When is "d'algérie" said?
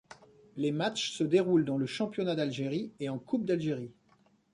2.33-2.91, 3.45-3.91